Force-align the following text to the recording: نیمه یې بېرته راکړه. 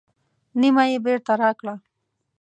نیمه 0.59 0.83
یې 0.91 0.97
بېرته 1.05 1.33
راکړه. 1.41 1.75